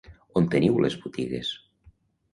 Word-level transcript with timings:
On 0.39 0.47
teniu 0.55 0.79
les 0.85 0.97
botigues? 1.05 1.53